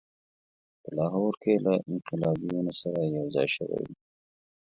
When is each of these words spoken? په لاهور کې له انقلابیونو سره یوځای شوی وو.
په 0.81 0.89
لاهور 0.97 1.33
کې 1.43 1.53
له 1.65 1.73
انقلابیونو 1.89 2.71
سره 2.81 2.99
یوځای 3.17 3.47
شوی 3.55 3.79
وو. 3.83 3.93